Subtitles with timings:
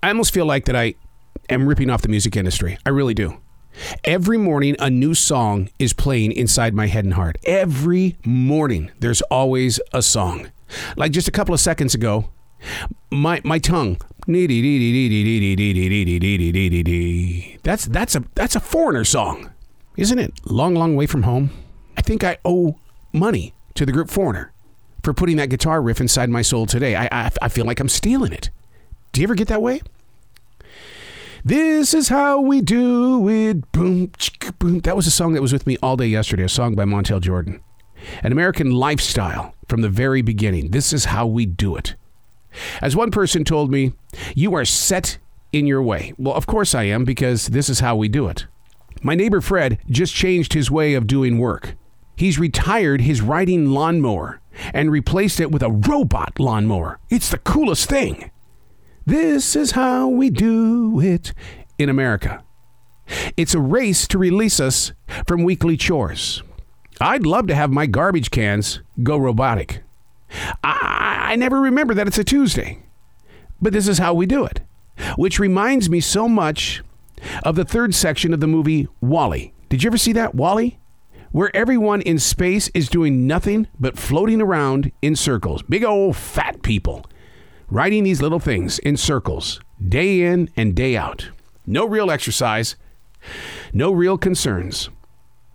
[0.00, 0.94] I almost feel like that I
[1.48, 2.78] am ripping off the music industry.
[2.86, 3.38] I really do.
[4.04, 7.36] Every morning, a new song is playing inside my head and heart.
[7.42, 10.52] Every morning, there's always a song.
[10.96, 12.30] Like just a couple of seconds ago,
[13.10, 13.96] my my tongue.
[17.64, 19.50] That's that's a that's a foreigner song,
[19.96, 20.32] isn't it?
[20.46, 21.50] Long, long way from home.
[21.96, 22.78] I think I owe
[23.12, 24.52] money to the group Foreigner
[25.02, 26.94] for putting that guitar riff inside my soul today.
[26.94, 28.50] I I, I feel like I'm stealing it.
[29.18, 29.80] Do you ever get that way?
[31.44, 33.72] This is how we do it.
[33.72, 34.12] Boom,
[34.60, 34.78] boom.
[34.78, 37.20] That was a song that was with me all day yesterday, a song by Montel
[37.20, 37.60] Jordan.
[38.22, 40.70] An American lifestyle from the very beginning.
[40.70, 41.96] This is how we do it.
[42.80, 43.92] As one person told me,
[44.36, 45.18] you are set
[45.52, 46.12] in your way.
[46.16, 48.46] Well, of course I am, because this is how we do it.
[49.02, 51.74] My neighbor Fred just changed his way of doing work.
[52.14, 54.40] He's retired his riding lawnmower
[54.72, 57.00] and replaced it with a robot lawnmower.
[57.10, 58.30] It's the coolest thing.
[59.08, 61.32] This is how we do it
[61.78, 62.44] in America.
[63.38, 64.92] It's a race to release us
[65.26, 66.42] from weekly chores.
[67.00, 69.82] I'd love to have my garbage cans go robotic.
[70.62, 72.82] I, I never remember that it's a Tuesday,
[73.62, 74.60] but this is how we do it.
[75.16, 76.82] Which reminds me so much
[77.44, 79.54] of the third section of the movie WALL-E.
[79.70, 80.76] Did you ever see that, WALL-E?
[81.32, 85.62] Where everyone in space is doing nothing but floating around in circles.
[85.62, 87.06] Big old fat people
[87.70, 91.30] riding these little things in circles, day in and day out.
[91.66, 92.76] No real exercise,
[93.72, 94.88] no real concerns.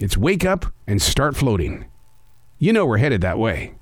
[0.00, 1.86] It's wake up and start floating.
[2.58, 3.74] You know we're headed that way.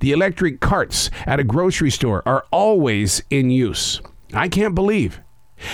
[0.00, 4.00] The electric carts at a grocery store are always in use.
[4.34, 5.20] I can't believe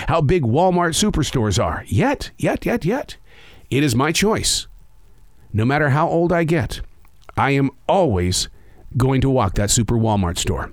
[0.09, 1.85] how big Walmart superstores are.
[1.87, 3.17] Yet, yet, yet, yet.
[3.71, 4.69] It is my choice.
[5.53, 6.81] No matter how old I get,
[7.37, 8.49] I am always
[8.97, 10.73] going to walk that super Walmart store.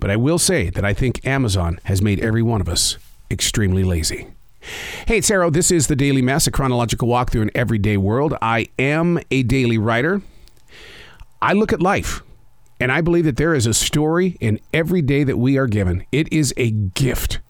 [0.00, 2.96] But I will say that I think Amazon has made every one of us
[3.30, 4.28] extremely lazy.
[5.06, 5.50] Hey, it's Arroe.
[5.50, 8.34] This is the Daily Mess, a chronological walk through an everyday world.
[8.42, 10.22] I am a daily writer.
[11.40, 12.22] I look at life
[12.80, 16.04] and I believe that there is a story in every day that we are given.
[16.12, 17.40] It is a gift.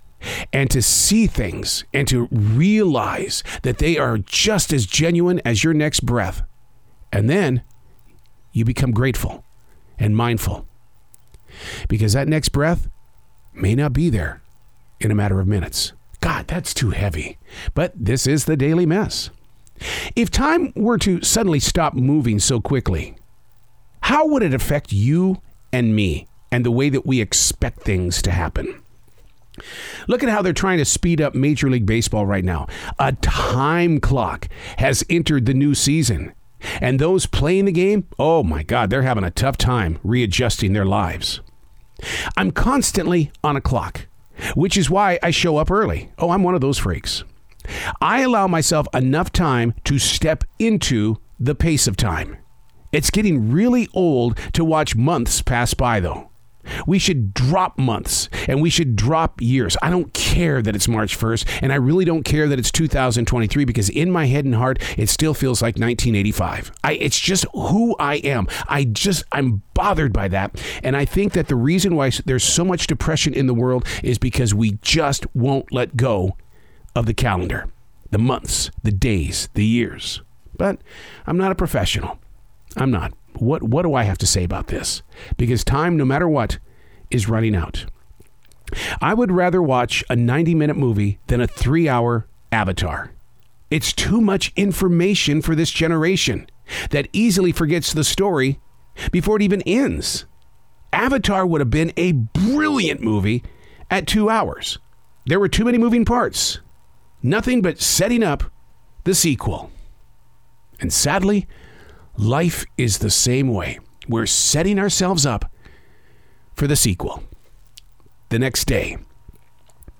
[0.52, 5.74] And to see things and to realize that they are just as genuine as your
[5.74, 6.42] next breath.
[7.12, 7.62] And then
[8.52, 9.44] you become grateful
[9.98, 10.66] and mindful
[11.88, 12.88] because that next breath
[13.52, 14.42] may not be there
[15.00, 15.92] in a matter of minutes.
[16.20, 17.38] God, that's too heavy.
[17.74, 19.30] But this is the daily mess.
[20.14, 23.16] If time were to suddenly stop moving so quickly,
[24.00, 28.30] how would it affect you and me and the way that we expect things to
[28.30, 28.82] happen?
[30.06, 32.66] Look at how they're trying to speed up Major League Baseball right now.
[32.98, 36.32] A time clock has entered the new season.
[36.80, 40.84] And those playing the game, oh my God, they're having a tough time readjusting their
[40.84, 41.40] lives.
[42.36, 44.06] I'm constantly on a clock,
[44.54, 46.10] which is why I show up early.
[46.18, 47.24] Oh, I'm one of those freaks.
[48.00, 52.36] I allow myself enough time to step into the pace of time.
[52.92, 56.30] It's getting really old to watch months pass by, though.
[56.86, 59.76] We should drop months and we should drop years.
[59.82, 63.64] I don't care that it's March 1st, and I really don't care that it's 2023
[63.64, 66.72] because in my head and heart, it still feels like 1985.
[66.84, 68.46] I, it's just who I am.
[68.68, 70.62] I just, I'm bothered by that.
[70.82, 74.18] And I think that the reason why there's so much depression in the world is
[74.18, 76.36] because we just won't let go
[76.94, 77.68] of the calendar,
[78.10, 80.22] the months, the days, the years.
[80.56, 80.80] But
[81.26, 82.18] I'm not a professional.
[82.76, 83.12] I'm not.
[83.38, 85.02] What what do I have to say about this?
[85.36, 86.58] Because time, no matter what,
[87.10, 87.86] is running out.
[89.00, 93.12] I would rather watch a 90 minute movie than a three hour Avatar.
[93.70, 96.48] It's too much information for this generation
[96.90, 98.60] that easily forgets the story
[99.12, 100.24] before it even ends.
[100.92, 103.42] Avatar would have been a brilliant movie
[103.90, 104.78] at two hours.
[105.26, 106.60] There were too many moving parts.
[107.22, 108.44] Nothing but setting up
[109.04, 109.70] the sequel.
[110.80, 111.46] And sadly,
[112.18, 113.78] Life is the same way.
[114.08, 115.50] We're setting ourselves up
[116.54, 117.22] for the sequel.
[118.30, 118.96] The next day,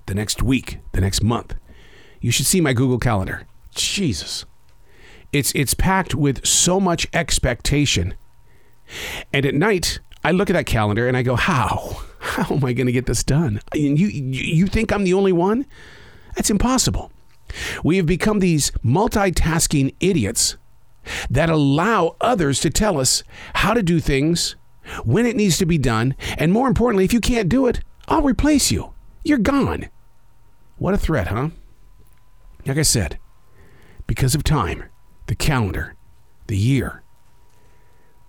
[0.07, 1.53] the next week, the next month.
[2.19, 3.45] You should see my Google Calendar.
[3.75, 4.45] Jesus.
[5.31, 8.15] It's it's packed with so much expectation.
[9.31, 12.01] And at night, I look at that calendar and I go, "How?
[12.19, 15.33] How am I going to get this done?" And you you think I'm the only
[15.33, 15.65] one?
[16.35, 17.11] That's impossible.
[17.83, 20.57] We have become these multitasking idiots
[21.29, 23.23] that allow others to tell us
[23.55, 24.55] how to do things,
[25.03, 28.21] when it needs to be done, and more importantly, if you can't do it, I'll
[28.21, 28.93] replace you.
[29.23, 29.89] You're gone.
[30.77, 31.49] What a threat, huh?
[32.65, 33.19] Like I said,
[34.05, 34.85] because of time,
[35.27, 35.95] the calendar,
[36.47, 37.03] the year,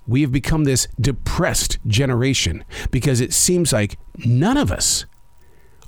[0.06, 5.04] we have become this depressed generation because it seems like none of us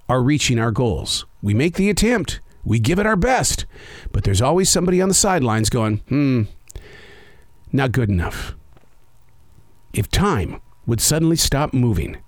[0.08, 1.24] are reaching our goals.
[1.42, 3.64] We make the attempt, we give it our best,
[4.12, 6.42] but there's always somebody on the sidelines going, hmm,
[7.72, 8.54] not good enough.
[9.92, 12.18] If time would suddenly stop moving,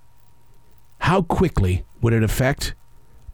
[0.98, 2.74] how quickly would it affect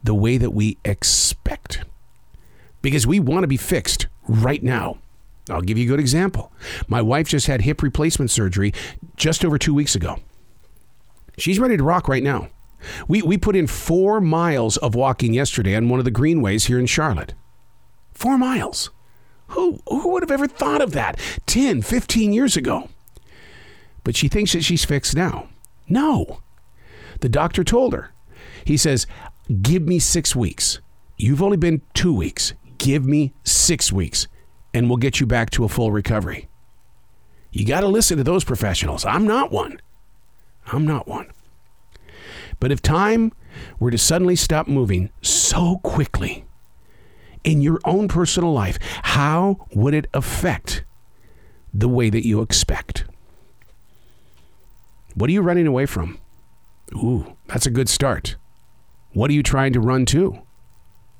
[0.03, 1.83] the way that we expect?
[2.81, 4.99] Because we want to be fixed right now.
[5.49, 6.51] I'll give you a good example.
[6.87, 8.73] My wife just had hip replacement surgery
[9.15, 10.19] just over two weeks ago.
[11.37, 12.49] She's ready to rock right now.
[13.07, 16.79] We, we put in four miles of walking yesterday on one of the greenways here
[16.79, 17.33] in Charlotte.
[18.13, 18.89] Four miles.
[19.49, 22.89] Who, who would have ever thought of that 10, 15 years ago?
[24.03, 25.49] But she thinks that she's fixed now.
[25.87, 26.41] No.
[27.21, 28.11] The doctor told her.
[28.63, 29.07] He says,
[29.61, 30.79] Give me six weeks.
[31.17, 32.53] You've only been two weeks.
[32.77, 34.27] Give me six weeks,
[34.73, 36.47] and we'll get you back to a full recovery.
[37.51, 39.03] You got to listen to those professionals.
[39.03, 39.81] I'm not one.
[40.67, 41.31] I'm not one.
[42.59, 43.31] But if time
[43.79, 46.45] were to suddenly stop moving so quickly
[47.43, 50.83] in your own personal life, how would it affect
[51.73, 53.05] the way that you expect?
[55.15, 56.19] What are you running away from?
[56.93, 58.35] Ooh, that's a good start.
[59.13, 60.39] What are you trying to run to?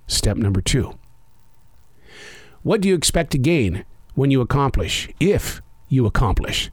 [0.07, 0.97] Step number two.
[2.61, 3.85] What do you expect to gain
[4.15, 6.71] when you accomplish, if you accomplish?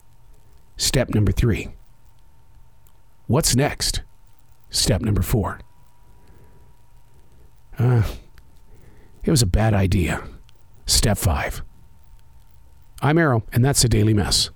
[0.77, 1.69] Step number three.
[3.27, 4.03] What's next?
[4.71, 5.61] Step number four.
[7.79, 8.03] Uh,
[9.27, 10.23] it was a bad idea.
[10.87, 11.63] Step five.
[13.03, 14.51] I'm Arroe, and that's the Daily Mess.